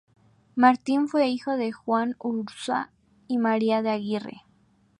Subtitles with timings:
[0.55, 2.89] Martín fue hijo de Juan de Urzúa
[3.27, 4.41] y María de Aguirre.